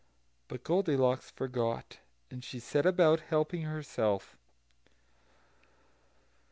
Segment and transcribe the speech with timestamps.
[0.47, 1.99] But Goldilocks forgot,
[2.31, 4.35] and set about helping herself.